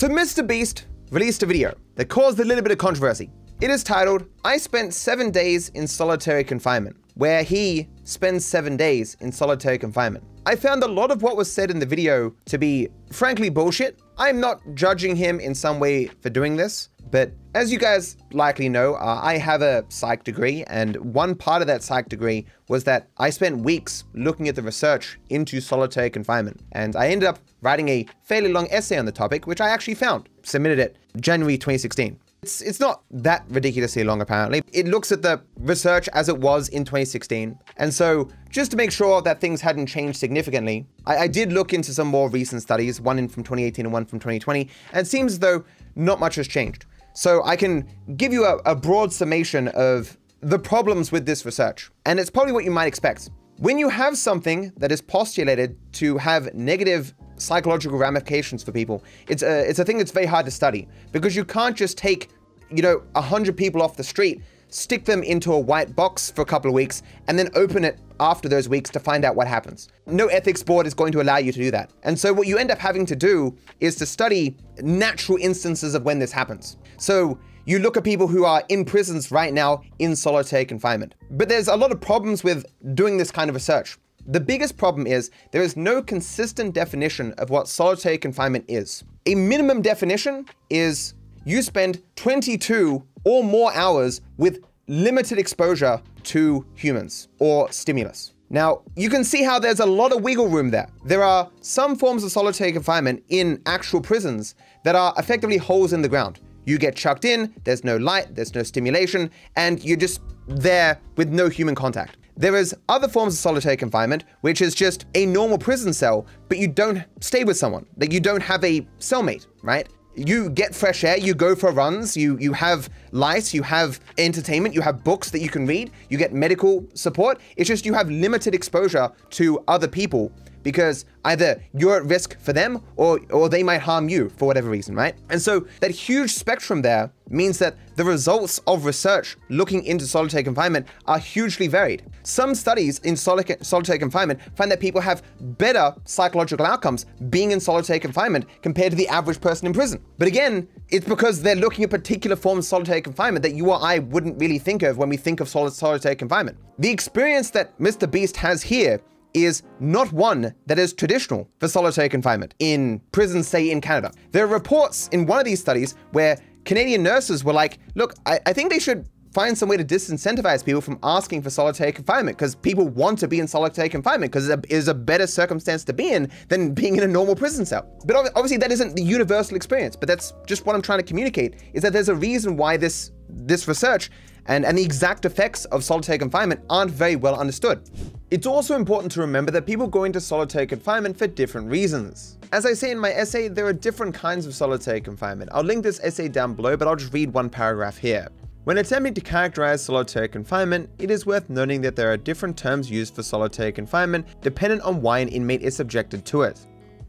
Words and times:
So 0.00 0.08
Mr. 0.08 0.46
Beast 0.46 0.86
released 1.10 1.42
a 1.42 1.46
video 1.46 1.76
that 1.96 2.06
caused 2.06 2.40
a 2.40 2.44
little 2.46 2.62
bit 2.62 2.72
of 2.72 2.78
controversy. 2.78 3.28
It 3.60 3.68
is 3.68 3.84
titled, 3.84 4.24
I 4.46 4.56
spent 4.56 4.94
seven 4.94 5.30
days 5.30 5.68
in 5.74 5.86
solitary 5.86 6.42
confinement, 6.42 6.96
where 7.16 7.42
he 7.42 7.86
spends 8.04 8.46
seven 8.46 8.78
days 8.78 9.18
in 9.20 9.30
solitary 9.30 9.76
confinement. 9.76 10.24
I 10.46 10.56
found 10.56 10.82
a 10.82 10.88
lot 10.88 11.10
of 11.10 11.20
what 11.20 11.36
was 11.36 11.52
said 11.52 11.70
in 11.70 11.78
the 11.78 11.84
video 11.84 12.34
to 12.46 12.56
be 12.56 12.88
frankly 13.12 13.50
bullshit. 13.50 14.00
I'm 14.20 14.38
not 14.38 14.60
judging 14.74 15.16
him 15.16 15.40
in 15.40 15.54
some 15.54 15.80
way 15.80 16.08
for 16.08 16.28
doing 16.28 16.54
this, 16.54 16.90
but 17.10 17.32
as 17.54 17.72
you 17.72 17.78
guys 17.78 18.18
likely 18.34 18.68
know, 18.68 18.96
uh, 18.96 19.18
I 19.22 19.38
have 19.38 19.62
a 19.62 19.86
psych 19.88 20.24
degree, 20.24 20.62
and 20.64 20.94
one 21.14 21.34
part 21.34 21.62
of 21.62 21.68
that 21.68 21.82
psych 21.82 22.10
degree 22.10 22.44
was 22.68 22.84
that 22.84 23.08
I 23.16 23.30
spent 23.30 23.64
weeks 23.64 24.04
looking 24.12 24.46
at 24.46 24.56
the 24.56 24.62
research 24.62 25.18
into 25.30 25.58
solitary 25.58 26.10
confinement. 26.10 26.60
And 26.72 26.96
I 26.96 27.08
ended 27.08 27.30
up 27.30 27.38
writing 27.62 27.88
a 27.88 28.06
fairly 28.22 28.52
long 28.52 28.68
essay 28.70 28.98
on 28.98 29.06
the 29.06 29.10
topic, 29.10 29.46
which 29.46 29.62
I 29.62 29.70
actually 29.70 29.94
found, 29.94 30.28
submitted 30.42 30.78
it 30.78 30.98
January 31.18 31.56
2016. 31.56 32.20
It's, 32.42 32.62
it's 32.62 32.80
not 32.80 33.02
that 33.10 33.44
ridiculously 33.48 34.02
long, 34.02 34.22
apparently. 34.22 34.62
It 34.72 34.86
looks 34.86 35.12
at 35.12 35.20
the 35.20 35.42
research 35.58 36.08
as 36.14 36.28
it 36.30 36.38
was 36.38 36.68
in 36.68 36.84
2016. 36.84 37.58
And 37.76 37.92
so, 37.92 38.30
just 38.48 38.70
to 38.70 38.76
make 38.78 38.90
sure 38.90 39.20
that 39.22 39.40
things 39.40 39.60
hadn't 39.60 39.86
changed 39.86 40.18
significantly, 40.18 40.86
I, 41.04 41.18
I 41.18 41.26
did 41.26 41.52
look 41.52 41.74
into 41.74 41.92
some 41.92 42.08
more 42.08 42.30
recent 42.30 42.62
studies, 42.62 43.00
one 43.00 43.18
in 43.18 43.28
from 43.28 43.42
2018 43.42 43.84
and 43.84 43.92
one 43.92 44.06
from 44.06 44.18
2020, 44.18 44.68
and 44.92 45.06
it 45.06 45.10
seems 45.10 45.32
as 45.32 45.38
though 45.38 45.64
not 45.96 46.18
much 46.18 46.36
has 46.36 46.48
changed. 46.48 46.86
So 47.12 47.44
I 47.44 47.56
can 47.56 47.86
give 48.16 48.32
you 48.32 48.46
a, 48.46 48.56
a 48.64 48.74
broad 48.74 49.12
summation 49.12 49.68
of 49.68 50.16
the 50.40 50.58
problems 50.58 51.12
with 51.12 51.26
this 51.26 51.44
research. 51.44 51.90
And 52.06 52.18
it's 52.18 52.30
probably 52.30 52.52
what 52.52 52.64
you 52.64 52.70
might 52.70 52.86
expect. 52.86 53.30
When 53.60 53.78
you 53.78 53.90
have 53.90 54.16
something 54.16 54.72
that 54.78 54.90
is 54.90 55.02
postulated 55.02 55.76
to 55.92 56.16
have 56.16 56.54
negative 56.54 57.12
psychological 57.36 57.98
ramifications 57.98 58.62
for 58.62 58.72
people, 58.72 59.04
it's 59.28 59.42
a, 59.42 59.68
it's 59.68 59.78
a 59.78 59.84
thing 59.84 59.98
that's 59.98 60.12
very 60.12 60.24
hard 60.24 60.46
to 60.46 60.50
study 60.50 60.88
because 61.12 61.36
you 61.36 61.44
can't 61.44 61.76
just 61.76 61.98
take, 61.98 62.30
you 62.70 62.80
know, 62.80 63.02
100 63.12 63.54
people 63.54 63.82
off 63.82 63.98
the 63.98 64.02
street, 64.02 64.40
stick 64.68 65.04
them 65.04 65.22
into 65.22 65.52
a 65.52 65.58
white 65.58 65.94
box 65.94 66.30
for 66.30 66.40
a 66.40 66.46
couple 66.46 66.70
of 66.70 66.74
weeks, 66.74 67.02
and 67.28 67.38
then 67.38 67.50
open 67.54 67.84
it 67.84 68.00
after 68.18 68.48
those 68.48 68.66
weeks 68.66 68.88
to 68.88 68.98
find 68.98 69.26
out 69.26 69.36
what 69.36 69.46
happens. 69.46 69.90
No 70.06 70.28
ethics 70.28 70.62
board 70.62 70.86
is 70.86 70.94
going 70.94 71.12
to 71.12 71.20
allow 71.20 71.36
you 71.36 71.52
to 71.52 71.58
do 71.58 71.70
that. 71.70 71.90
And 72.02 72.18
so 72.18 72.32
what 72.32 72.46
you 72.46 72.56
end 72.56 72.70
up 72.70 72.78
having 72.78 73.04
to 73.04 73.14
do 73.14 73.54
is 73.80 73.94
to 73.96 74.06
study 74.06 74.56
natural 74.78 75.36
instances 75.36 75.94
of 75.94 76.04
when 76.04 76.18
this 76.18 76.32
happens. 76.32 76.78
So 76.96 77.38
you 77.70 77.78
look 77.78 77.96
at 77.96 78.02
people 78.02 78.26
who 78.26 78.44
are 78.44 78.64
in 78.68 78.84
prisons 78.84 79.30
right 79.30 79.54
now 79.54 79.80
in 80.00 80.16
solitary 80.16 80.64
confinement. 80.64 81.14
But 81.30 81.48
there's 81.48 81.68
a 81.68 81.76
lot 81.76 81.92
of 81.92 82.00
problems 82.00 82.42
with 82.42 82.66
doing 82.94 83.16
this 83.16 83.30
kind 83.30 83.48
of 83.48 83.54
research. 83.54 83.96
The 84.26 84.40
biggest 84.40 84.76
problem 84.76 85.06
is 85.06 85.30
there 85.52 85.62
is 85.62 85.76
no 85.76 86.02
consistent 86.02 86.74
definition 86.74 87.32
of 87.38 87.48
what 87.48 87.68
solitary 87.68 88.18
confinement 88.18 88.64
is. 88.66 89.04
A 89.26 89.36
minimum 89.36 89.82
definition 89.82 90.46
is 90.68 91.14
you 91.44 91.62
spend 91.62 92.02
22 92.16 93.04
or 93.22 93.44
more 93.44 93.72
hours 93.72 94.20
with 94.36 94.64
limited 94.88 95.38
exposure 95.38 96.02
to 96.24 96.66
humans 96.74 97.28
or 97.38 97.70
stimulus. 97.70 98.34
Now, 98.52 98.82
you 98.96 99.08
can 99.08 99.22
see 99.22 99.44
how 99.44 99.60
there's 99.60 99.78
a 99.78 99.86
lot 99.86 100.12
of 100.12 100.22
wiggle 100.22 100.48
room 100.48 100.72
there. 100.72 100.88
There 101.04 101.22
are 101.22 101.48
some 101.60 101.94
forms 101.94 102.24
of 102.24 102.32
solitary 102.32 102.72
confinement 102.72 103.22
in 103.28 103.62
actual 103.64 104.00
prisons 104.00 104.56
that 104.82 104.96
are 104.96 105.14
effectively 105.16 105.56
holes 105.56 105.92
in 105.92 106.02
the 106.02 106.08
ground. 106.08 106.40
You 106.64 106.78
get 106.78 106.96
chucked 106.96 107.24
in, 107.24 107.54
there's 107.64 107.84
no 107.84 107.96
light, 107.96 108.34
there's 108.34 108.54
no 108.54 108.62
stimulation, 108.62 109.30
and 109.56 109.82
you're 109.82 109.96
just 109.96 110.20
there 110.46 111.00
with 111.16 111.30
no 111.30 111.48
human 111.48 111.74
contact. 111.74 112.16
There 112.36 112.56
is 112.56 112.74
other 112.88 113.08
forms 113.08 113.34
of 113.34 113.38
solitary 113.38 113.76
confinement, 113.76 114.24
which 114.40 114.62
is 114.62 114.74
just 114.74 115.04
a 115.14 115.26
normal 115.26 115.58
prison 115.58 115.92
cell, 115.92 116.26
but 116.48 116.58
you 116.58 116.68
don't 116.68 117.04
stay 117.20 117.44
with 117.44 117.56
someone. 117.56 117.86
Like 117.96 118.12
you 118.12 118.20
don't 118.20 118.42
have 118.42 118.64
a 118.64 118.80
cellmate, 118.98 119.46
right? 119.62 119.88
You 120.16 120.50
get 120.50 120.74
fresh 120.74 121.04
air, 121.04 121.18
you 121.18 121.34
go 121.34 121.54
for 121.54 121.70
runs, 121.70 122.16
you 122.16 122.38
you 122.38 122.52
have 122.52 122.88
lights, 123.12 123.54
you 123.54 123.62
have 123.62 124.00
entertainment, 124.18 124.74
you 124.74 124.80
have 124.80 125.04
books 125.04 125.30
that 125.30 125.40
you 125.40 125.48
can 125.48 125.66
read, 125.66 125.92
you 126.08 126.18
get 126.18 126.32
medical 126.32 126.86
support. 126.94 127.40
It's 127.56 127.68
just 127.68 127.86
you 127.86 127.94
have 127.94 128.10
limited 128.10 128.54
exposure 128.54 129.10
to 129.30 129.62
other 129.68 129.88
people 129.88 130.32
because 130.62 131.04
either 131.24 131.62
you're 131.72 131.96
at 131.96 132.04
risk 132.04 132.38
for 132.40 132.52
them 132.52 132.82
or, 132.96 133.20
or 133.30 133.48
they 133.48 133.62
might 133.62 133.80
harm 133.80 134.08
you 134.08 134.30
for 134.30 134.46
whatever 134.46 134.70
reason, 134.70 134.94
right? 134.94 135.14
And 135.28 135.40
so 135.40 135.66
that 135.80 135.90
huge 135.90 136.32
spectrum 136.32 136.82
there 136.82 137.12
means 137.28 137.58
that 137.58 137.76
the 137.96 138.04
results 138.04 138.60
of 138.66 138.84
research 138.84 139.36
looking 139.48 139.84
into 139.84 140.06
solitary 140.06 140.42
confinement 140.42 140.86
are 141.06 141.18
hugely 141.18 141.68
varied. 141.68 142.02
Some 142.22 142.54
studies 142.54 142.98
in 143.00 143.16
solitary 143.16 143.98
confinement 143.98 144.40
find 144.56 144.70
that 144.70 144.80
people 144.80 145.00
have 145.00 145.22
better 145.40 145.94
psychological 146.04 146.66
outcomes 146.66 147.06
being 147.28 147.52
in 147.52 147.60
solitary 147.60 148.00
confinement 148.00 148.46
compared 148.62 148.90
to 148.90 148.96
the 148.96 149.08
average 149.08 149.40
person 149.40 149.66
in 149.66 149.72
prison. 149.72 150.02
But 150.18 150.28
again, 150.28 150.66
it's 150.88 151.06
because 151.06 151.40
they're 151.40 151.54
looking 151.54 151.84
at 151.84 151.90
particular 151.90 152.36
forms 152.36 152.64
of 152.64 152.68
solitary 152.68 153.00
confinement 153.00 153.42
that 153.42 153.54
you 153.54 153.70
or 153.70 153.78
I 153.80 154.00
wouldn't 154.00 154.40
really 154.40 154.58
think 154.58 154.82
of 154.82 154.98
when 154.98 155.08
we 155.08 155.16
think 155.16 155.40
of 155.40 155.48
solitary 155.48 156.16
confinement. 156.16 156.58
The 156.78 156.90
experience 156.90 157.50
that 157.50 157.78
Mr. 157.78 158.10
Beast 158.10 158.36
has 158.38 158.62
here 158.62 159.00
is 159.34 159.62
not 159.78 160.12
one 160.12 160.54
that 160.66 160.78
is 160.78 160.92
traditional 160.92 161.48
for 161.58 161.68
solitary 161.68 162.08
confinement 162.08 162.54
in 162.58 163.00
prisons, 163.12 163.48
say 163.48 163.70
in 163.70 163.80
Canada. 163.80 164.12
There 164.32 164.44
are 164.44 164.48
reports 164.48 165.08
in 165.08 165.26
one 165.26 165.38
of 165.38 165.44
these 165.44 165.60
studies 165.60 165.94
where 166.12 166.38
Canadian 166.64 167.02
nurses 167.02 167.44
were 167.44 167.52
like, 167.52 167.78
look, 167.94 168.14
I, 168.26 168.40
I 168.46 168.52
think 168.52 168.70
they 168.70 168.78
should 168.78 169.08
find 169.32 169.56
some 169.56 169.68
way 169.68 169.76
to 169.76 169.84
disincentivize 169.84 170.64
people 170.64 170.80
from 170.80 170.98
asking 171.02 171.42
for 171.42 171.50
solitary 171.50 171.92
confinement 171.92 172.36
because 172.36 172.54
people 172.54 172.88
want 172.88 173.18
to 173.18 173.28
be 173.28 173.38
in 173.38 173.46
solitary 173.46 173.88
confinement 173.88 174.32
because 174.32 174.48
it 174.48 174.64
is 174.68 174.88
a 174.88 174.94
better 174.94 175.26
circumstance 175.26 175.84
to 175.84 175.92
be 175.92 176.12
in 176.12 176.30
than 176.48 176.74
being 176.74 176.96
in 176.96 177.02
a 177.02 177.06
normal 177.06 177.36
prison 177.36 177.64
cell. 177.64 177.86
But 178.04 178.16
obviously 178.34 178.56
that 178.58 178.72
isn't 178.72 178.96
the 178.96 179.02
universal 179.02 179.56
experience, 179.56 179.94
but 179.94 180.08
that's 180.08 180.34
just 180.46 180.66
what 180.66 180.74
I'm 180.74 180.82
trying 180.82 180.98
to 180.98 181.04
communicate 181.04 181.56
is 181.72 181.82
that 181.82 181.92
there's 181.92 182.08
a 182.08 182.14
reason 182.14 182.56
why 182.56 182.76
this 182.76 183.12
this 183.28 183.68
research 183.68 184.10
and, 184.46 184.64
and 184.64 184.76
the 184.76 184.82
exact 184.82 185.24
effects 185.24 185.64
of 185.66 185.84
solitary 185.84 186.18
confinement 186.18 186.60
aren't 186.68 186.90
very 186.90 187.16
well 187.16 187.38
understood. 187.38 187.88
It's 188.30 188.46
also 188.46 188.76
important 188.76 189.12
to 189.12 189.20
remember 189.20 189.50
that 189.52 189.66
people 189.66 189.86
go 189.86 190.04
into 190.04 190.20
solitary 190.20 190.66
confinement 190.66 191.16
for 191.16 191.26
different 191.26 191.68
reasons. 191.68 192.38
As 192.52 192.66
I 192.66 192.72
say 192.72 192.90
in 192.90 192.98
my 192.98 193.10
essay, 193.10 193.48
there 193.48 193.66
are 193.66 193.72
different 193.72 194.14
kinds 194.14 194.46
of 194.46 194.54
solitary 194.54 195.00
confinement. 195.00 195.50
I'll 195.52 195.64
link 195.64 195.82
this 195.82 196.00
essay 196.02 196.28
down 196.28 196.54
below, 196.54 196.76
but 196.76 196.88
I'll 196.88 196.96
just 196.96 197.12
read 197.12 197.32
one 197.32 197.50
paragraph 197.50 197.96
here. 197.96 198.28
When 198.64 198.78
attempting 198.78 199.14
to 199.14 199.20
characterize 199.20 199.82
solitary 199.82 200.28
confinement, 200.28 200.90
it 200.98 201.10
is 201.10 201.24
worth 201.26 201.48
noting 201.48 201.80
that 201.80 201.96
there 201.96 202.12
are 202.12 202.16
different 202.16 202.56
terms 202.56 202.90
used 202.90 203.14
for 203.14 203.22
solitary 203.22 203.72
confinement 203.72 204.26
dependent 204.42 204.82
on 204.82 205.00
why 205.00 205.20
an 205.20 205.28
inmate 205.28 205.62
is 205.62 205.74
subjected 205.74 206.24
to 206.26 206.42
it. 206.42 206.60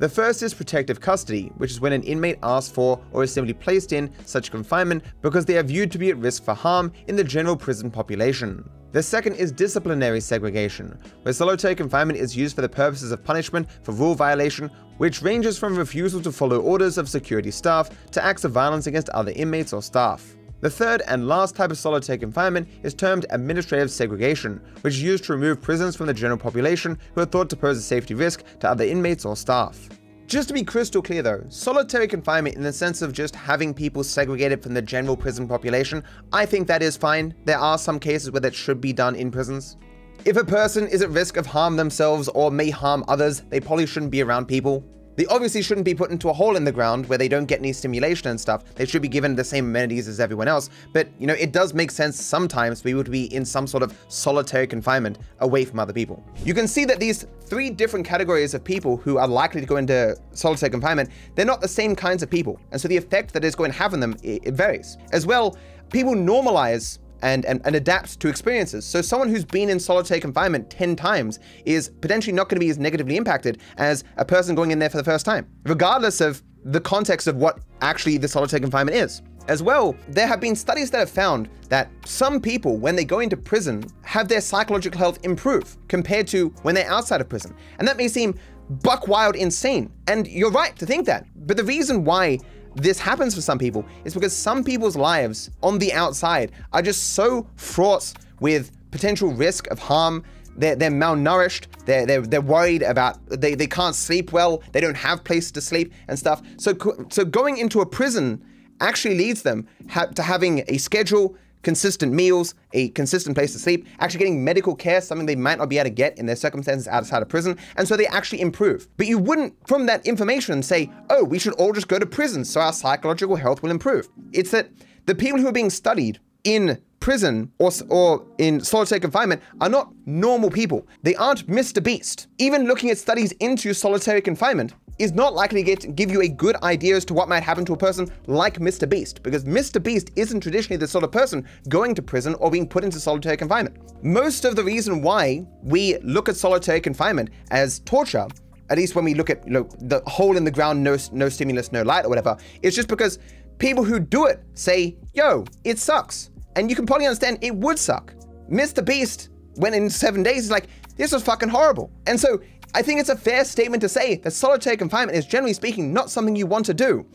The 0.02 0.10
first 0.10 0.42
is 0.42 0.56
protective 0.56 1.00
custody, 1.00 1.52
which 1.58 1.70
is 1.70 1.80
when 1.80 1.94
an 1.94 2.02
inmate 2.02 2.40
asks 2.42 2.74
for 2.74 3.00
or 3.12 3.24
is 3.24 3.32
simply 3.32 3.54
placed 3.54 3.94
in 3.94 4.12
such 4.26 4.50
confinement 4.50 5.04
because 5.22 5.46
they 5.46 5.60
are 5.60 5.64
viewed 5.64 5.92
to 5.92 6.00
be 6.00 6.10
at 6.10 6.18
risk 6.18 6.44
for 6.44 6.56
harm 6.56 6.92
in 7.08 7.16
the 7.16 7.24
general 7.24 7.56
prison 7.56 7.92
population. 7.92 8.68
The 8.94 9.04
second 9.04 9.36
is 9.36 9.52
disciplinary 9.52 10.20
segregation, 10.20 10.98
where 11.22 11.36
solitary 11.36 11.76
confinement 11.76 12.18
is 12.18 12.36
used 12.36 12.56
for 12.56 12.64
the 12.64 12.68
purposes 12.68 13.12
of 13.12 13.24
punishment 13.24 13.68
for 13.84 13.92
rule 13.92 14.16
violation, 14.16 14.72
which 14.98 15.22
ranges 15.22 15.60
from 15.60 15.78
refusal 15.78 16.20
to 16.24 16.32
follow 16.32 16.60
orders 16.62 16.98
of 16.98 17.08
security 17.08 17.52
staff 17.52 17.92
to 18.10 18.26
acts 18.26 18.44
of 18.44 18.52
violence 18.52 18.88
against 18.88 19.10
other 19.10 19.34
inmates 19.36 19.72
or 19.72 19.84
staff. 19.84 20.36
The 20.62 20.70
third 20.70 21.02
and 21.08 21.28
last 21.28 21.56
type 21.56 21.72
of 21.72 21.78
solitary 21.80 22.20
confinement 22.20 22.70
is 22.84 22.94
termed 22.94 23.26
administrative 23.32 23.90
segregation, 23.90 24.62
which 24.82 24.94
is 24.94 25.02
used 25.02 25.24
to 25.24 25.34
remove 25.34 25.60
prisoners 25.60 25.96
from 25.96 26.06
the 26.06 26.14
general 26.14 26.38
population 26.38 27.00
who 27.16 27.22
are 27.22 27.26
thought 27.26 27.50
to 27.50 27.56
pose 27.56 27.80
a 27.80 27.82
safety 27.82 28.14
risk 28.14 28.44
to 28.60 28.70
other 28.70 28.86
inmates 28.86 29.26
or 29.26 29.36
staff. 29.36 29.90
Just 30.28 30.48
to 30.50 30.54
be 30.54 30.64
crystal 30.64 31.02
clear 31.02 31.24
though, 31.24 31.44
solitary 31.50 32.08
confinement 32.08 32.56
in 32.56 32.62
the 32.62 32.72
sense 32.72 33.02
of 33.02 33.12
just 33.12 33.36
having 33.36 33.74
people 33.74 34.04
segregated 34.04 34.62
from 34.62 34.76
the 34.76 34.82
general 34.84 35.18
prison 35.18 35.48
population, 35.48 36.04
I 36.32 36.46
think 36.46 36.68
that 36.68 36.84
is 36.84 36.96
fine. 36.96 37.34
There 37.46 37.60
are 37.60 37.80
some 37.80 38.00
cases 38.00 38.30
where 38.30 38.40
that 38.42 38.54
should 38.54 38.80
be 38.80 38.94
done 38.94 39.16
in 39.16 39.32
prisons. 39.32 39.78
If 40.26 40.38
a 40.38 40.46
person 40.46 40.88
is 40.88 41.02
at 41.02 41.10
risk 41.10 41.38
of 41.38 41.48
harm 41.48 41.76
themselves 41.76 42.28
or 42.30 42.52
may 42.52 42.70
harm 42.70 43.04
others, 43.08 43.42
they 43.50 43.60
probably 43.60 43.88
shouldn't 43.88 44.12
be 44.12 44.22
around 44.22 44.46
people. 44.46 44.86
They 45.16 45.26
obviously 45.26 45.62
shouldn't 45.62 45.86
be 45.86 45.94
put 45.94 46.12
into 46.12 46.30
a 46.30 46.34
hole 46.34 46.56
in 46.56 46.64
the 46.64 46.72
ground 46.72 47.08
where 47.08 47.18
they 47.18 47.28
don't 47.28 47.46
get 47.46 47.60
any 47.60 47.74
stimulation 47.74 48.30
and 48.30 48.40
stuff. 48.40 48.64
They 48.76 48.86
should 48.86 49.02
be 49.02 49.08
given 49.08 49.36
the 49.36 49.44
same 49.44 49.66
amenities 49.66 50.08
as 50.08 50.20
everyone 50.20 50.48
else. 50.48 50.70
But, 50.94 51.10
you 51.20 51.28
know, 51.28 51.34
it 51.34 51.52
does 51.52 51.74
make 51.74 51.92
sense 51.92 52.20
sometimes 52.20 52.82
for 52.82 52.90
people 52.90 53.04
be 53.04 53.34
in 53.34 53.44
some 53.46 53.68
sort 53.68 53.84
of 53.84 53.98
solitary 54.08 54.68
confinement 54.68 55.20
away 55.40 55.66
from 55.66 55.80
other 55.80 55.94
people. 55.94 56.24
You 56.46 56.54
can 56.54 56.68
see 56.68 56.86
that 56.86 57.00
these 57.00 57.26
three 57.42 57.70
different 57.70 58.06
categories 58.06 58.54
of 58.54 58.64
people 58.64 58.98
who 58.98 59.18
are 59.18 59.28
likely 59.28 59.62
to 59.62 59.68
go 59.68 59.78
into 59.78 60.16
solitary 60.32 60.70
confinement, 60.70 61.10
they're 61.36 61.46
not 61.46 61.62
the 61.62 61.68
same 61.68 61.96
kinds 61.96 62.24
of 62.24 62.30
people. 62.30 62.60
And 62.72 62.80
so 62.80 62.88
the 62.88 62.98
effect 62.98 63.34
that 63.34 63.44
it's 63.44 63.56
going 63.56 63.72
to 63.72 63.78
have 63.78 63.94
on 63.94 64.00
them, 64.00 64.16
it 64.24 64.54
varies. 64.54 64.98
As 65.12 65.26
well, 65.26 65.58
people 65.92 66.14
normalize 66.14 67.00
and, 67.22 67.46
and, 67.46 67.62
and 67.66 67.76
adapt 67.76 68.20
to 68.20 68.28
experiences. 68.28 68.86
So 68.86 69.02
someone 69.02 69.30
who's 69.30 69.46
been 69.46 69.70
in 69.70 69.80
solitary 69.80 70.20
confinement 70.20 70.70
10 70.70 70.96
times 70.96 71.40
is 71.66 71.90
potentially 72.02 72.34
not 72.34 72.50
going 72.50 72.58
to 72.58 72.66
be 72.66 72.70
as 72.70 72.78
negatively 72.78 73.18
impacted 73.18 73.62
as 73.78 74.04
a 74.18 74.26
person 74.26 74.56
going 74.56 74.72
in 74.72 74.80
there 74.80 74.90
for 74.90 74.98
the 74.98 75.04
first 75.04 75.26
time, 75.26 75.48
regardless 75.66 76.22
of 76.22 76.42
the 76.64 76.82
context 76.82 77.28
of 77.28 77.36
what 77.36 77.60
actually 77.82 78.18
the 78.18 78.28
solitary 78.28 78.60
confinement 78.60 78.96
is. 78.98 79.22
As 79.48 79.64
well, 79.64 79.96
there 80.08 80.28
have 80.28 80.40
been 80.40 80.56
studies 80.56 80.92
that 80.92 81.00
have 81.00 81.10
found 81.10 81.50
that 81.70 81.90
some 82.06 82.40
people, 82.40 82.78
when 82.78 82.96
they 82.96 83.04
go 83.04 83.20
into 83.20 83.36
prison, 83.36 83.84
have 84.04 84.28
their 84.28 84.42
psychological 84.42 85.00
health 85.00 85.20
improve 85.24 85.78
compared 85.88 86.28
to 86.28 86.50
when 86.62 86.76
they're 86.76 86.90
outside 86.90 87.22
of 87.22 87.30
prison. 87.30 87.56
And 87.80 87.88
that 87.88 87.98
may 87.98 88.08
seem 88.08 88.38
buck 88.84 89.08
wild 89.08 89.36
insane. 89.36 89.92
And 90.08 90.28
you're 90.28 90.52
right 90.52 90.76
to 90.78 90.86
think 90.86 91.06
that. 91.08 91.26
But 91.48 91.58
the 91.58 91.64
reason 91.64 92.06
why 92.06 92.40
this 92.76 93.00
happens 93.00 93.36
for 93.36 93.42
some 93.42 93.58
people 93.58 93.86
is 94.06 94.14
because 94.14 94.36
some 94.36 94.64
people's 94.64 94.96
lives 94.96 95.50
on 95.62 95.78
the 95.80 95.94
outside 95.94 96.52
are 96.74 96.82
just 96.82 97.14
so 97.14 97.48
fraught 97.56 98.14
with 98.40 98.72
potential 98.92 99.34
risk 99.34 99.68
of 99.68 99.80
harm. 99.80 100.24
They're, 100.58 100.76
they're 100.76 100.92
malnourished. 100.92 101.68
They're, 101.86 102.06
they're, 102.06 102.22
they're 102.22 102.42
worried 102.42 102.84
about, 102.84 103.18
they, 103.30 103.56
they 103.56 103.68
can't 103.68 103.96
sleep 103.96 104.32
well. 104.32 104.64
They 104.72 104.82
don't 104.82 104.98
have 104.98 105.24
places 105.24 105.52
to 105.54 105.62
sleep 105.62 105.94
and 106.08 106.18
stuff. 106.18 106.42
So, 106.58 106.74
so 107.10 107.26
going 107.26 107.58
into 107.58 107.82
a 107.82 107.86
prison 107.86 108.44
actually 108.80 109.16
leads 109.16 109.44
them 109.44 109.68
ha 109.90 110.06
to 110.08 110.24
having 110.24 110.64
a 110.68 110.78
schedule, 110.78 111.36
consistent 111.64 112.14
meals, 112.14 112.56
a 112.74 112.90
consistent 112.90 113.36
place 113.36 113.54
to 113.54 113.60
sleep, 113.60 113.88
actually 114.00 114.20
getting 114.20 114.44
medical 114.44 114.76
care, 114.76 115.02
something 115.02 115.26
they 115.26 115.36
might 115.36 115.58
not 115.58 115.70
be 115.70 115.78
able 115.78 115.90
to 115.90 115.96
get 115.96 116.18
in 116.18 116.26
their 116.26 116.36
circumstances 116.36 116.88
outside 116.88 117.22
of 117.22 117.30
prison, 117.30 117.58
and 117.78 117.88
so 117.88 117.96
they 117.96 118.08
actually 118.08 118.42
improve. 118.42 118.88
But 118.98 119.08
you 119.08 119.18
wouldn't, 119.18 119.56
from 119.68 119.86
that 119.86 120.06
information, 120.06 120.64
say, 120.64 120.90
oh, 121.10 121.24
we 121.24 121.40
should 121.40 121.54
all 121.54 121.74
just 121.74 121.88
go 121.88 122.00
to 122.00 122.06
prison 122.06 122.46
so 122.46 122.62
our 122.62 122.74
psychological 122.74 123.36
health 123.36 123.62
will 123.62 123.72
improve. 123.72 124.10
It's 124.32 124.52
that 124.52 124.70
the 125.06 125.16
people 125.16 125.40
who 125.40 125.48
are 125.48 125.54
being 125.54 125.70
studied 125.70 126.20
in 126.44 126.82
prison 127.00 127.52
or, 127.58 127.72
or 127.90 128.26
in 128.38 128.62
solitary 128.62 129.02
confinement 129.02 129.42
are 129.60 129.70
not 129.70 129.92
normal 130.06 130.50
people. 130.50 130.88
They 131.04 131.16
aren't 131.16 131.48
Mr. 131.48 131.84
Beast. 131.84 132.28
Even 132.38 132.66
looking 132.66 132.90
at 132.90 132.98
studies 132.98 133.34
into 133.34 133.74
solitary 133.74 134.22
confinement 134.22 134.74
is 135.00 135.14
not 135.14 135.34
likely 135.34 135.64
to 135.64 135.76
get, 135.76 135.96
give 135.96 136.12
you 136.12 136.22
a 136.22 136.28
good 136.28 136.56
idea 136.58 136.96
as 136.96 137.06
to 137.06 137.14
what 137.14 137.30
might 137.30 137.44
happen 137.44 137.66
to 137.66 137.74
a 137.74 137.78
person 137.78 138.12
like 138.28 138.60
Mr. 138.60 138.88
Beast, 138.88 139.24
because 139.24 139.46
Mr. 139.46 139.82
Beast 139.82 140.12
isn't 140.16 140.42
traditionally 140.42 140.78
the 140.78 140.88
sort 140.88 141.04
of 141.04 141.12
person 141.12 141.48
going 141.70 141.96
to 141.96 142.02
prison 142.02 142.36
or 142.36 142.52
being 142.52 142.68
put 142.68 142.84
into 142.84 143.00
solitary 143.00 143.38
confinement. 143.38 143.78
Most 144.04 144.46
of 144.46 144.56
the 144.56 144.64
reason 144.64 145.02
why 145.02 145.46
we 145.64 145.98
look 146.00 146.30
at 146.30 146.36
solitary 146.36 146.82
confinement 146.82 147.30
as 147.50 147.80
torture 147.80 148.28
at 148.72 148.78
least 148.78 148.96
when 148.96 149.04
we 149.04 149.14
look 149.14 149.30
at 149.30 149.46
you 149.46 149.52
know, 149.52 149.68
the 149.80 150.02
hole 150.08 150.38
in 150.38 150.46
the 150.46 150.52
ground, 150.52 150.82
no, 150.82 150.96
no 151.12 151.28
stimulus, 151.28 151.74
no 151.74 151.82
light 151.82 152.06
or 152.06 152.10
whatever, 152.10 152.38
it's 152.62 152.74
just 152.74 152.88
because 152.88 153.20
people 153.60 153.84
who 153.84 154.00
do 154.00 154.28
it 154.28 154.42
say, 154.54 154.96
yo, 155.14 155.44
it 155.66 155.78
sucks. 155.78 156.30
And 156.56 156.70
you 156.70 156.76
can 156.76 156.86
probably 156.86 157.06
understand 157.06 157.38
it 157.42 157.54
would 157.54 157.78
suck. 157.78 158.14
Mr. 158.50 158.84
Beast 158.84 159.30
went 159.58 159.76
in 159.76 159.90
seven 159.90 160.24
days, 160.24 160.36
he's 160.36 160.52
like, 160.52 160.68
this 160.96 161.12
was 161.12 161.22
fucking 161.22 161.50
horrible. 161.50 161.92
And 162.08 162.18
so 162.18 162.42
I 162.74 162.82
think 162.82 163.02
it's 163.02 163.10
a 163.10 163.18
fair 163.18 163.44
statement 163.44 163.82
to 163.82 163.90
say 163.90 164.16
that 164.16 164.32
solitary 164.32 164.78
confinement 164.78 165.18
is 165.18 165.26
generally 165.26 165.54
speaking 165.54 165.92
not 165.92 166.10
something 166.10 166.38
you 166.38 166.48
want 166.48 166.66
to 166.68 166.74
do. 166.74 167.06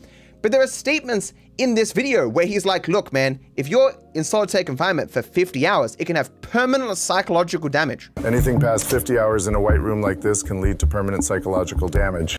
But 0.43 0.51
there 0.51 0.61
are 0.61 0.67
statements 0.67 1.33
in 1.57 1.73
this 1.73 1.93
video 1.93 2.29
where 2.29 2.45
he's 2.45 2.63
like, 2.63 2.87
look, 2.87 3.11
man, 3.11 3.39
if 3.55 3.67
you're 3.67 3.95
in 4.13 4.23
solitary 4.23 4.63
confinement 4.63 5.09
for 5.09 5.23
50 5.23 5.65
hours, 5.65 5.95
it 5.97 6.05
can 6.05 6.15
have 6.15 6.41
permanent 6.41 6.95
psychological 6.95 7.69
damage. 7.69 8.11
Anything 8.23 8.59
past 8.59 8.85
50 8.85 9.17
hours 9.17 9.47
in 9.47 9.55
a 9.55 9.59
white 9.59 9.79
room 9.79 9.99
like 9.99 10.21
this 10.21 10.43
can 10.43 10.61
lead 10.61 10.77
to 10.79 10.85
permanent 10.85 11.23
psychological 11.23 11.87
damage. 11.87 12.37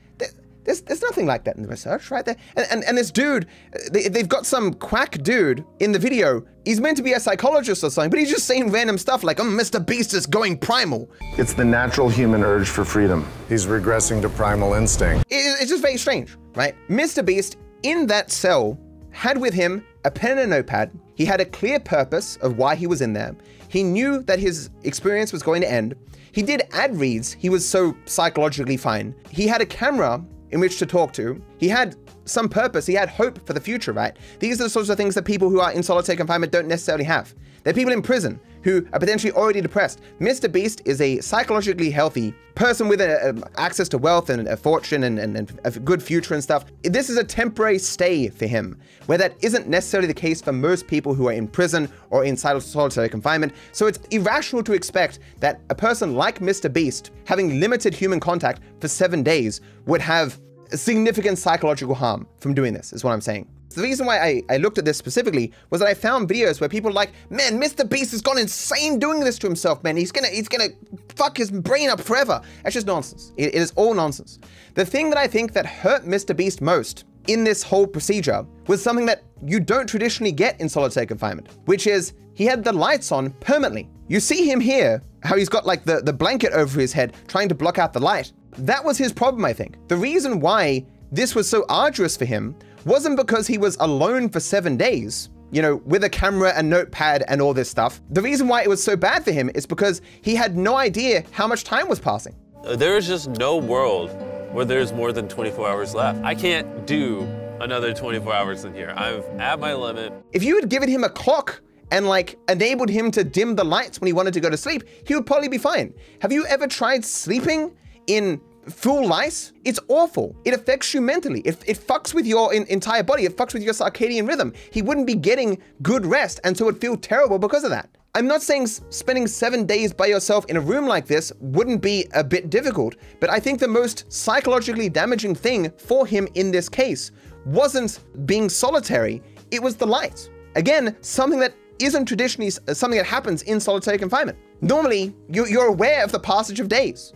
There's, 0.69 0.83
there's 0.83 1.01
nothing 1.01 1.25
like 1.25 1.45
that 1.45 1.57
in 1.57 1.63
the 1.63 1.69
research, 1.69 2.11
right? 2.11 2.23
There. 2.23 2.37
And, 2.55 2.67
and, 2.71 2.85
and 2.85 2.99
this 2.99 3.11
dude, 3.11 3.47
they, 3.91 4.09
they've 4.09 4.29
got 4.29 4.45
some 4.45 4.75
quack 4.75 5.23
dude 5.23 5.65
in 5.81 5.93
the 5.93 5.99
video. 5.99 6.45
He's 6.67 6.79
meant 6.79 6.99
to 6.99 7.03
be 7.03 7.15
a 7.15 7.21
psychologist 7.21 7.83
or 7.83 7.91
something, 7.91 8.11
but 8.11 8.19
he's 8.19 8.29
just 8.29 8.45
saying 8.45 8.71
random 8.71 8.99
stuff 8.99 9.25
like, 9.25 9.41
oh, 9.41 9.45
Mr. 9.45 9.85
Beast 9.85 10.13
is 10.13 10.27
going 10.27 10.59
primal. 10.59 11.11
It's 11.39 11.55
the 11.55 11.65
natural 11.65 12.11
human 12.11 12.45
urge 12.45 12.69
for 12.69 12.85
freedom. 12.85 13.27
He's 13.49 13.65
regressing 13.65 14.21
to 14.21 14.29
primal 14.29 14.75
instinct. 14.75 15.25
It, 15.31 15.37
it's 15.59 15.71
just 15.71 15.81
very 15.81 15.97
strange, 15.97 16.37
right? 16.55 16.75
Mr. 16.91 17.25
Beast, 17.25 17.57
in 17.83 18.07
that 18.09 18.31
cell, 18.31 18.79
had 19.11 19.39
with 19.39 19.55
him 19.55 19.83
a 20.05 20.11
pen 20.11 20.33
and 20.33 20.41
a 20.41 20.47
notepad. 20.57 20.91
He 21.15 21.25
had 21.25 21.41
a 21.41 21.47
clear 21.47 21.81
purpose 21.81 22.37
of 22.43 22.59
why 22.59 22.75
he 22.75 22.87
was 22.87 23.01
in 23.01 23.15
there. 23.15 23.35
He 23.69 23.83
knew 23.83 24.23
that 24.25 24.39
his 24.39 24.69
experience 24.85 25.33
was 25.33 25.43
going 25.43 25.63
to 25.63 25.73
end. 25.73 25.95
He 26.31 26.43
did 26.43 26.65
ad 26.73 26.95
reads. 26.95 27.33
He 27.33 27.49
was 27.49 27.67
so 27.67 27.97
psychologically 28.05 28.77
fine. 28.77 29.15
He 29.31 29.47
had 29.47 29.63
a 29.63 29.67
camera 29.67 30.23
in 30.51 30.61
which 30.61 30.79
to 30.79 30.87
talk 30.87 31.13
to. 31.15 31.41
He 31.59 31.69
had 31.69 31.97
some 32.25 32.49
purpose, 32.49 32.87
he 32.87 32.95
had 32.95 33.09
hope 33.09 33.45
for 33.47 33.53
the 33.53 33.61
future, 33.61 33.93
right? 33.93 34.17
These 34.39 34.61
are 34.61 34.65
the 34.65 34.71
sorts 34.71 34.89
of 34.89 34.97
things 34.97 35.15
that 35.15 35.25
people 35.25 35.51
who 35.51 35.61
are 35.61 35.73
in 35.73 35.83
solitary 35.83 36.17
confinement 36.17 36.53
don't 36.53 36.69
necessarily 36.69 37.05
have. 37.05 37.35
They're 37.63 37.75
people 37.75 37.93
in 37.93 38.03
prison 38.03 38.41
who 38.63 38.87
are 38.93 38.99
potentially 38.99 39.33
already 39.33 39.61
depressed. 39.61 40.01
Mr. 40.21 40.51
Beast 40.51 40.83
is 40.85 41.01
a 41.01 41.21
psychologically 41.21 41.91
healthy 41.91 42.35
person 42.55 42.89
with 42.89 43.01
a, 43.01 43.31
a, 43.31 43.61
access 43.61 43.89
to 43.89 43.99
wealth 43.99 44.31
and 44.31 44.49
a 44.49 44.57
fortune 44.57 45.05
and, 45.05 45.19
and, 45.19 45.37
and, 45.37 45.61
a 45.65 45.71
good 45.71 46.03
future 46.03 46.35
and 46.35 46.43
stuff. 46.43 46.65
This 46.83 47.09
is 47.09 47.17
a 47.17 47.23
temporary 47.23 47.79
stay 47.79 48.29
for 48.29 48.47
him, 48.47 48.79
where 49.07 49.17
that 49.19 49.37
isn't 49.43 49.69
necessarily 49.69 50.09
the 50.09 50.15
case 50.15 50.43
for 50.43 50.53
most 50.53 50.89
people 50.89 51.15
who 51.15 51.29
are 51.29 51.33
in 51.33 51.47
prison 51.47 51.89
or 52.11 52.25
in 52.25 52.37
solitary 52.37 53.09
confinement. 53.09 53.53
So 53.73 53.87
it's 53.87 53.99
irrational 54.11 54.65
to 54.65 54.73
expect 54.73 55.21
that 55.39 55.61
a 55.71 55.75
person 55.75 56.15
like 56.15 56.41
Mr. 56.41 56.73
Beast, 56.73 57.13
having 57.27 57.61
limited 57.61 57.95
human 57.95 58.19
contact 58.19 58.61
for 58.81 58.89
seven 58.89 59.23
days, 59.23 59.61
would 59.87 60.01
have 60.01 60.41
significant 60.71 61.39
psychological 61.39 61.95
harm 61.95 62.27
from 62.41 62.55
doing 62.55 62.75
this, 62.75 62.93
is 62.93 63.05
what 63.05 63.13
I'm 63.13 63.21
saying. 63.21 63.49
The 63.71 63.83
reason 63.83 64.07
why 64.07 64.19
I, 64.19 64.43
I 64.51 64.57
looked 64.57 64.79
at 64.79 64.85
this 64.85 64.97
specifically 64.97 65.53
was 65.71 65.81
that 65.81 65.89
I 65.89 65.95
found 65.95 66.29
videos 66.29 66.61
where 66.61 66.69
people 66.69 66.91
like, 66.91 67.13
man, 67.31 67.61
Mr. 67.61 67.89
Beast 67.89 68.13
has 68.13 68.23
gone 68.23 68.39
insane 68.39 68.99
doing 68.99 69.21
this 69.21 69.39
to 69.39 69.47
himself, 69.47 69.83
man. 69.85 69.97
He's 69.97 70.13
gonna 70.13 70.29
he's 70.29 70.49
gonna 70.49 70.69
fuck 71.17 71.37
his 71.37 71.51
brain 71.51 71.91
up 71.91 72.01
forever. 72.01 72.41
That's 72.63 72.75
just 72.75 72.87
nonsense. 72.87 73.33
it, 73.37 73.49
it 73.49 73.55
is 73.55 73.73
all 73.77 73.95
nonsense. 73.95 74.39
The 74.75 74.85
thing 74.85 75.11
that 75.11 75.19
I 75.19 75.27
think 75.27 75.53
that 75.53 75.67
hurt 75.67 76.05
Mr. 76.05 76.35
Beast 76.35 76.61
most 76.61 77.05
in 77.27 77.45
this 77.45 77.63
whole 77.63 77.87
procedure 77.87 78.45
was 78.67 78.83
something 78.83 79.07
that 79.07 79.23
you 79.45 79.61
don't 79.61 79.87
traditionally 79.87 80.33
get 80.33 80.61
in 80.61 80.69
solitary 80.69 81.07
confinement, 81.07 81.49
which 81.67 81.87
is 81.87 82.15
he 82.35 82.45
had 82.47 82.65
the 82.65 82.73
lights 82.73 83.13
on 83.13 83.31
permanently. 83.41 83.89
You 84.09 84.21
see 84.21 84.51
him 84.51 84.61
here, 84.61 85.03
how 85.23 85.37
he's 85.37 85.49
got 85.49 85.67
like 85.67 85.85
the, 85.85 86.01
the 86.01 86.13
blanket 86.13 86.53
over 86.53 86.81
his 86.81 86.93
head 86.93 87.15
trying 87.27 87.49
to 87.51 87.55
block 87.55 87.79
out 87.79 87.93
the 87.93 88.01
light. 88.01 88.33
That 88.53 88.85
was 88.85 88.97
his 88.97 89.13
problem, 89.13 89.45
I 89.45 89.53
think. 89.53 89.77
The 89.89 89.97
reason 89.97 90.41
why 90.41 90.87
this 91.13 91.35
was 91.35 91.49
so 91.49 91.65
arduous 91.69 92.17
for 92.17 92.25
him 92.25 92.57
wasn't 92.85 93.17
because 93.17 93.47
he 93.47 93.59
was 93.59 93.77
alone 93.81 94.29
for 94.29 94.41
seven 94.41 94.77
days, 94.77 95.31
you 95.51 95.63
know, 95.63 95.77
with 95.85 96.05
a 96.05 96.11
camera 96.11 96.53
and 96.55 96.69
notepad 96.69 97.25
and 97.29 97.41
all 97.41 97.55
this 97.55 97.71
stuff. 97.71 98.01
The 98.11 98.23
reason 98.23 98.49
why 98.49 98.63
it 98.63 98.69
was 98.69 98.83
so 98.83 98.97
bad 98.97 99.25
for 99.25 99.33
him 99.33 99.51
is 99.55 99.67
because 99.67 100.03
he 100.23 100.35
had 100.35 100.57
no 100.57 100.77
idea 100.77 101.25
how 101.31 101.47
much 101.47 101.65
time 101.65 101.89
was 101.89 101.99
passing. 101.99 102.35
There 102.65 102.97
is 102.97 103.07
just 103.07 103.31
no 103.31 103.57
world 103.57 104.11
where 104.53 104.65
there's 104.65 104.93
more 104.93 105.13
than 105.13 105.29
24 105.29 105.69
hours 105.69 105.95
left. 105.95 106.23
I 106.25 106.35
can't 106.35 106.87
do 106.87 107.21
another 107.61 107.93
24 107.93 108.33
hours 108.33 108.65
in 108.65 108.75
here. 108.75 108.93
I'm 108.97 109.23
at 109.41 109.61
my 109.61 109.75
limit. 109.75 110.13
If 110.33 110.43
you 110.43 110.57
had 110.57 110.69
given 110.69 110.89
him 110.89 111.05
a 111.05 111.09
clock 111.09 111.61
and 111.91 112.07
like 112.07 112.39
enabled 112.49 112.91
him 112.91 113.11
to 113.13 113.25
dim 113.25 113.57
the 113.57 113.65
lights 113.65 114.01
when 114.01 114.07
he 114.07 114.13
wanted 114.13 114.35
to 114.35 114.41
go 114.41 114.51
to 114.51 114.57
sleep, 114.57 114.85
he 115.07 115.15
would 115.15 115.27
probably 115.27 115.49
be 115.49 115.59
fine. 115.59 115.93
Have 116.21 116.33
you 116.33 116.47
ever 116.47 116.67
tried 116.67 117.05
sleeping 117.05 117.75
in 118.07 118.41
full 118.71 119.07
lice, 119.07 119.53
it's 119.65 119.81
awful. 119.89 120.37
It 120.45 120.55
affects 120.55 120.95
you 120.95 121.01
mentally. 121.01 121.41
It, 121.41 121.63
it 121.67 121.79
fucks 121.79 122.15
with 122.15 122.27
your 122.27 122.53
in, 122.55 122.65
entire 122.67 123.03
body. 123.03 123.25
It 123.25 123.37
fucks 123.37 123.55
with 123.55 123.63
your 123.63 123.75
circadian 123.75 124.27
rhythm. 124.27 124.53
He 124.71 124.83
wouldn't 124.83 125.07
be 125.07 125.15
getting 125.15 125.61
good 125.83 126.07
rest 126.07 126.41
and 126.45 126.57
so 126.57 126.65
it 126.65 126.73
would 126.73 126.81
feel 126.81 126.97
terrible 126.97 127.39
because 127.39 127.65
of 127.65 127.71
that. 127.71 127.89
I'm 128.15 128.27
not 128.27 128.43
saying 128.43 128.67
spending 128.67 129.27
seven 129.27 129.67
days 129.67 129.93
by 129.93 130.07
yourself 130.07 130.47
in 130.47 130.57
a 130.57 130.61
room 130.61 130.87
like 130.87 131.07
this 131.07 131.33
wouldn't 131.41 131.83
be 131.83 132.07
a 132.15 132.25
bit 132.25 132.51
difficult, 132.51 132.97
but 133.21 133.31
I 133.31 133.39
think 133.39 133.61
the 133.61 133.69
most 133.69 134.11
psychologically 134.13 134.89
damaging 134.89 135.35
thing 135.35 135.71
for 135.79 136.07
him 136.07 136.27
in 136.35 136.51
this 136.51 136.69
case 136.69 137.13
wasn't 137.45 138.01
being 138.27 138.49
solitary, 138.49 139.23
it 139.51 139.63
was 139.63 139.77
the 139.77 139.87
light. 139.87 140.29
Again, 140.57 140.97
something 141.01 141.39
that 141.39 141.55
isn't 141.79 142.07
traditionally 142.07 142.51
something 142.51 142.99
that 142.99 143.07
happens 143.07 143.43
in 143.43 143.61
solitary 143.61 143.99
confinement. 143.99 144.39
Normally, 144.61 145.15
you're 145.29 145.69
aware 145.69 146.03
of 146.03 146.11
the 146.11 146.19
passage 146.19 146.61
of 146.61 146.69
days. 146.69 147.13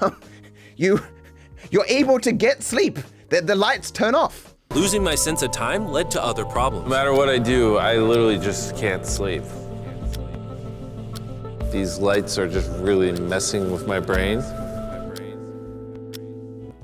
you 0.76 1.00
you're 1.70 1.86
able 1.88 2.18
to 2.20 2.32
get 2.32 2.62
sleep. 2.62 2.98
The, 3.28 3.40
the 3.40 3.54
lights 3.54 3.90
turn 3.90 4.14
off. 4.14 4.54
Losing 4.70 5.02
my 5.02 5.14
sense 5.14 5.42
of 5.42 5.50
time 5.50 5.88
led 5.88 6.10
to 6.12 6.22
other 6.22 6.44
problems. 6.44 6.84
No 6.84 6.90
matter 6.90 7.12
what 7.12 7.28
I 7.28 7.38
do, 7.38 7.76
I 7.76 7.96
literally 7.96 8.38
just 8.38 8.76
can't 8.76 9.06
sleep. 9.06 9.42
These 11.72 11.98
lights 11.98 12.38
are 12.38 12.48
just 12.48 12.70
really 12.80 13.12
messing 13.12 13.70
with 13.72 13.86
my 13.86 14.00
brain. 14.00 14.40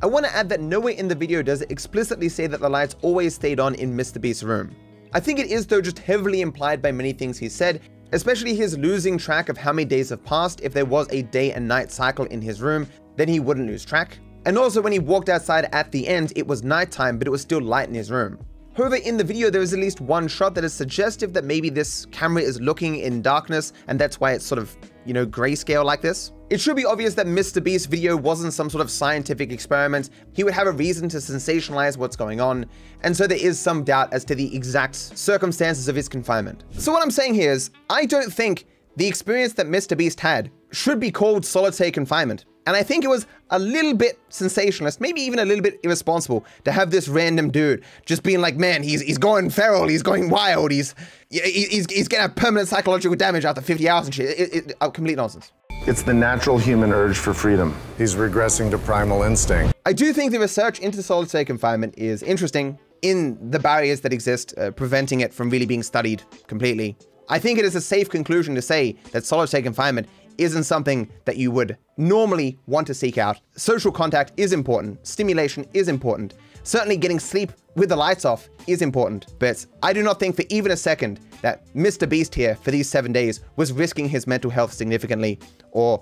I 0.03 0.07
want 0.07 0.27
to 0.27 0.35
add 0.35 0.49
that 0.49 0.61
nowhere 0.61 0.95
in 0.95 1.07
the 1.07 1.15
video 1.15 1.43
does 1.43 1.63
it 1.63 1.71
explicitly 1.71 2.29
say 2.29 2.49
that 2.49 2.61
the 2.61 2.69
lights 2.69 2.97
always 3.03 3.35
stayed 3.35 3.61
on 3.61 3.75
in 3.77 3.97
Mr. 3.97 4.21
Beast's 4.21 4.43
room. 4.43 4.75
I 5.13 5.21
think 5.21 5.39
it 5.39 5.47
is 5.47 5.67
though 5.67 5.81
just 5.81 5.99
heavily 5.99 6.41
implied 6.41 6.83
by 6.83 6.91
many 6.91 7.13
things 7.13 7.39
he 7.39 7.49
said, 7.49 7.83
especially 8.11 8.55
his 8.55 8.77
losing 8.77 9.17
track 9.17 9.49
of 9.49 9.57
how 9.57 9.73
many 9.73 9.85
days 9.85 10.11
have 10.11 10.25
passed 10.25 10.61
if 10.63 10.73
there 10.73 10.85
was 10.85 11.07
a 11.11 11.23
day 11.23 11.53
and 11.53 11.69
night 11.69 11.93
cycle 11.93 12.25
in 12.27 12.41
his 12.41 12.61
room, 12.61 12.89
then 13.17 13.29
he 13.29 13.41
wouldn't 13.41 13.67
lose 13.67 13.85
track. 13.85 14.19
And 14.45 14.59
also 14.59 14.83
when 14.83 14.93
he 14.93 14.99
walked 14.99 15.29
outside 15.29 15.69
at 15.73 15.93
the 15.93 16.07
end, 16.09 16.33
it 16.35 16.47
was 16.47 16.63
nighttime, 16.63 17.19
but 17.19 17.27
it 17.27 17.31
was 17.31 17.43
still 17.43 17.61
light 17.61 17.89
in 17.89 17.95
his 17.95 18.11
room. 18.11 18.39
However, 18.75 18.97
in 18.97 19.19
the 19.19 19.25
video, 19.25 19.51
there 19.51 19.61
is 19.61 19.75
at 19.75 19.79
least 19.79 20.01
one 20.01 20.27
shot 20.27 20.55
that 20.55 20.65
is 20.65 20.73
suggestive 20.73 21.35
that 21.35 21.45
maybe 21.45 21.69
this 21.69 22.07
camera 22.07 22.43
is 22.43 22.59
looking 22.59 22.97
in 22.97 23.21
darkness, 23.21 23.75
and 23.87 23.99
that's 23.99 24.19
why 24.19 24.33
it's 24.33 24.47
sort 24.47 24.59
of, 24.59 24.75
you 25.05 25.13
know, 25.13 25.27
grayscale 25.27 25.85
like 25.85 26.01
this. 26.01 26.33
It 26.49 26.59
should 26.59 26.77
be 26.77 26.87
obvious 26.87 27.13
that 27.15 27.27
Mr. 27.27 27.63
Beast's 27.63 27.87
video 27.87 28.17
wasn't 28.17 28.55
some 28.55 28.71
sort 28.71 28.81
of 28.81 28.91
scientific 28.91 29.53
experiment. 29.53 30.09
He 30.33 30.43
would 30.43 30.55
have 30.55 30.67
a 30.67 30.73
reason 30.73 31.09
to 31.11 31.19
sensationalize 31.19 31.99
what's 31.99 32.17
going 32.17 32.41
on, 32.41 32.65
and 33.03 33.15
so 33.15 33.27
there 33.27 33.39
is 33.39 33.59
some 33.59 33.85
doubt 33.85 34.11
as 34.13 34.25
to 34.25 34.35
the 34.35 34.57
exact 34.57 34.95
circumstances 34.95 35.89
of 35.89 35.95
his 35.95 36.09
confinement. 36.09 36.65
So 36.71 36.93
what 36.93 37.03
I'm 37.03 37.11
saying 37.11 37.35
here 37.35 37.53
is, 37.53 37.71
I 37.91 38.07
don't 38.07 38.33
think 38.33 38.65
the 38.97 39.07
experience 39.07 39.53
that 39.55 39.67
Mr. 39.67 39.97
Beast 39.99 40.19
had 40.19 40.51
should 40.71 40.99
be 40.99 41.11
called 41.11 41.45
solitary 41.45 41.91
confinement. 41.91 42.47
And 42.67 42.77
I 42.77 42.83
think 42.83 43.05
it 43.05 43.09
was 43.09 43.27
a 43.51 43.59
little 43.59 43.95
bit 43.95 44.21
sensationalist, 44.29 45.01
maybe 45.01 45.21
even 45.21 45.39
a 45.39 45.45
little 45.45 45.63
bit 45.63 45.81
irresponsible 45.83 46.45
to 46.65 46.73
have 46.73 46.91
this 46.91 47.09
random 47.09 47.51
dude 47.51 47.83
just 48.07 48.23
being 48.23 48.41
like, 48.41 48.57
man, 48.57 48.83
he's, 48.83 49.01
he's 49.01 49.19
going 49.19 49.51
feral, 49.51 49.89
he's 49.89 50.03
going 50.03 50.31
wild, 50.31 50.71
he's, 50.71 50.95
he's, 51.31 51.91
he's 51.91 52.09
gonna 52.09 52.23
have 52.23 52.37
permanent 52.37 52.69
psychological 52.69 53.17
damage 53.17 53.45
after 53.45 53.61
50 53.61 53.89
hours 53.89 54.07
and 54.07 54.15
shit. 54.15 54.39
It, 54.39 54.55
it, 54.55 54.77
it, 54.81 54.95
complete 54.95 55.17
nonsense. 55.17 55.53
It's 55.85 56.03
the 56.03 56.15
natural 56.15 56.59
human 56.59 56.93
urge 56.93 57.19
for 57.19 57.35
freedom. 57.35 57.77
He's 57.99 58.15
regressing 58.15 58.71
to 58.71 58.79
primal 58.79 59.25
instinct. 59.25 59.75
I 59.85 59.93
do 59.93 60.13
think 60.13 60.31
the 60.31 60.39
research 60.39 60.79
into 60.79 61.03
solitary 61.03 61.45
confinement 61.45 61.95
is 61.99 62.23
interesting 62.23 62.79
in 63.03 63.51
the 63.51 63.59
barriers 63.59 64.03
that 64.03 64.13
exist, 64.13 64.57
uh, 64.57 64.71
preventing 64.71 65.21
it 65.21 65.35
from 65.35 65.51
really 65.51 65.67
being 65.67 65.83
studied 65.83 66.23
completely. 66.47 66.97
I 67.29 67.39
think 67.39 67.59
it 67.59 67.65
is 67.65 67.75
a 67.75 67.81
safe 67.81 68.09
conclusion 68.11 68.55
to 68.55 68.63
say 68.63 68.97
that 69.13 69.25
solitary 69.25 69.63
confinement 69.63 70.09
isn't 70.39 70.65
something 70.65 71.11
that 71.25 71.37
you 71.37 71.51
would 71.51 71.77
normally 71.97 72.59
want 72.67 72.87
to 72.87 72.95
seek 72.95 73.19
out. 73.19 73.41
Social 73.57 73.93
contact 73.93 74.33
is 74.37 74.53
important, 74.53 75.07
stimulation 75.07 75.67
is 75.75 75.89
important. 75.89 76.35
Certainly, 76.65 76.99
getting 76.99 77.19
sleep 77.19 77.53
with 77.75 77.89
the 77.89 77.97
lights 77.97 78.25
off 78.25 78.49
is 78.69 78.83
important, 78.83 79.35
but 79.41 79.67
I 79.83 79.93
do 79.93 80.03
not 80.03 80.21
think 80.21 80.37
for 80.37 80.45
even 80.49 80.71
a 80.71 80.77
second 80.77 81.19
that 81.41 81.67
Mr. 81.75 82.09
Beast 82.09 82.35
here 82.35 82.55
for 82.55 82.71
these 82.71 82.89
seven 82.89 83.13
days 83.13 83.41
was 83.57 83.73
risking 83.73 84.09
his 84.09 84.29
mental 84.29 84.51
health 84.51 84.73
significantly, 84.73 85.41
or 85.73 86.01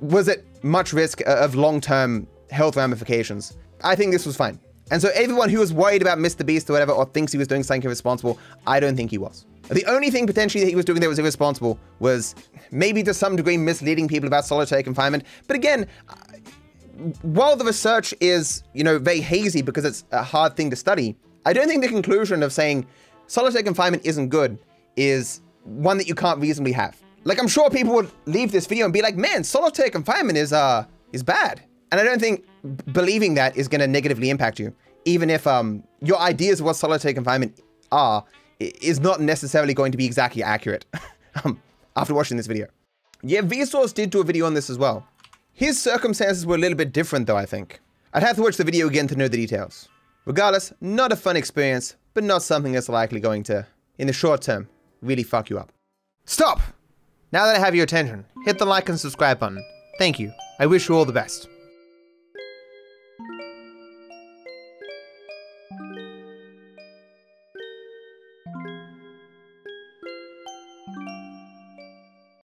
was 0.00 0.26
it 0.26 0.44
much 0.64 0.92
risk 0.92 1.20
uh, 1.20 1.36
of 1.36 1.54
long 1.54 1.80
term 1.80 2.26
health 2.54 2.76
ramifications. 2.76 3.56
I 3.82 3.94
think 3.94 4.12
this 4.12 4.24
was 4.24 4.36
fine. 4.36 4.58
And 4.94 5.02
so, 5.02 5.10
everyone 5.12 5.48
who 5.48 5.58
was 5.58 5.72
worried 5.72 6.02
about 6.02 6.18
Mr. 6.18 6.46
Beast 6.46 6.70
or 6.70 6.72
whatever, 6.72 6.92
or 6.92 7.04
thinks 7.04 7.32
he 7.32 7.38
was 7.38 7.48
doing 7.48 7.64
something 7.64 7.82
irresponsible, 7.82 8.38
I 8.64 8.78
don't 8.78 8.94
think 8.94 9.10
he 9.10 9.18
was. 9.18 9.44
The 9.68 9.84
only 9.86 10.08
thing 10.08 10.24
potentially 10.24 10.62
that 10.62 10.70
he 10.70 10.76
was 10.76 10.84
doing 10.84 11.00
that 11.00 11.08
was 11.08 11.18
irresponsible 11.18 11.80
was 11.98 12.36
maybe 12.70 13.02
to 13.02 13.12
some 13.12 13.34
degree 13.34 13.56
misleading 13.56 14.06
people 14.06 14.28
about 14.28 14.44
solitary 14.44 14.84
confinement. 14.84 15.24
But 15.48 15.56
again, 15.56 15.88
while 17.22 17.56
the 17.56 17.64
research 17.64 18.14
is, 18.20 18.62
you 18.72 18.84
know, 18.84 19.00
very 19.00 19.18
hazy 19.18 19.62
because 19.62 19.84
it's 19.84 20.04
a 20.12 20.22
hard 20.22 20.56
thing 20.56 20.70
to 20.70 20.76
study, 20.76 21.16
I 21.44 21.52
don't 21.52 21.66
think 21.66 21.82
the 21.82 21.88
conclusion 21.88 22.44
of 22.44 22.52
saying 22.52 22.86
solitary 23.26 23.64
confinement 23.64 24.06
isn't 24.06 24.28
good 24.28 24.60
is 24.94 25.40
one 25.64 25.98
that 25.98 26.06
you 26.06 26.14
can't 26.14 26.38
reasonably 26.38 26.70
have. 26.70 26.96
Like 27.24 27.40
I'm 27.40 27.48
sure 27.48 27.68
people 27.68 27.94
would 27.94 28.12
leave 28.26 28.52
this 28.52 28.68
video 28.68 28.84
and 28.84 28.92
be 28.92 29.02
like, 29.02 29.16
"Man, 29.16 29.42
solitary 29.42 29.90
confinement 29.90 30.38
is 30.38 30.52
uh 30.52 30.84
is 31.12 31.24
bad." 31.24 31.62
And 31.90 32.00
I 32.00 32.04
don't 32.04 32.20
think 32.20 32.44
believing 32.92 33.34
that 33.34 33.56
is 33.56 33.68
going 33.68 33.80
to 33.80 33.86
negatively 33.86 34.30
impact 34.30 34.58
you, 34.58 34.74
even 35.04 35.30
if 35.30 35.46
um 35.46 35.82
your 36.00 36.18
ideas 36.18 36.60
of 36.60 36.66
what 36.66 36.76
solitary 36.76 37.14
confinement 37.14 37.60
are 37.92 38.24
is 38.60 39.00
not 39.00 39.20
necessarily 39.20 39.74
going 39.74 39.92
to 39.92 39.98
be 39.98 40.06
exactly 40.06 40.42
accurate 40.42 40.86
um, 41.44 41.60
after 41.96 42.14
watching 42.14 42.36
this 42.36 42.46
video. 42.46 42.66
Yeah, 43.22 43.40
Vsauce 43.40 43.92
did 43.92 44.10
do 44.10 44.20
a 44.20 44.24
video 44.24 44.46
on 44.46 44.54
this 44.54 44.70
as 44.70 44.78
well. 44.78 45.06
His 45.52 45.80
circumstances 45.80 46.46
were 46.46 46.56
a 46.56 46.58
little 46.58 46.76
bit 46.76 46.92
different 46.92 47.26
though, 47.26 47.36
I 47.36 47.46
think. 47.46 47.80
I'd 48.12 48.22
have 48.22 48.36
to 48.36 48.42
watch 48.42 48.56
the 48.56 48.64
video 48.64 48.86
again 48.86 49.08
to 49.08 49.16
know 49.16 49.28
the 49.28 49.36
details. 49.36 49.88
Regardless, 50.24 50.72
not 50.80 51.12
a 51.12 51.16
fun 51.16 51.36
experience, 51.36 51.96
but 52.14 52.24
not 52.24 52.42
something 52.42 52.72
that's 52.72 52.88
likely 52.88 53.20
going 53.20 53.42
to, 53.44 53.66
in 53.98 54.06
the 54.06 54.12
short 54.12 54.40
term, 54.40 54.68
really 55.02 55.22
fuck 55.22 55.50
you 55.50 55.58
up. 55.58 55.72
Stop! 56.24 56.60
Now 57.32 57.46
that 57.46 57.56
I 57.56 57.58
have 57.58 57.74
your 57.74 57.84
attention, 57.84 58.24
hit 58.44 58.58
the 58.58 58.64
like 58.64 58.88
and 58.88 58.98
subscribe 58.98 59.38
button. 59.38 59.62
Thank 59.98 60.18
you. 60.18 60.32
I 60.58 60.66
wish 60.66 60.88
you 60.88 60.94
all 60.94 61.04
the 61.04 61.12
best. 61.12 61.48